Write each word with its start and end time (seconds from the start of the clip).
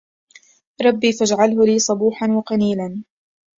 رَبِّ 0.81 1.11
فاجعله 1.19 1.65
لي 1.65 1.79
صبوحاً 1.79 2.31
وقَيْلاً 2.31 3.03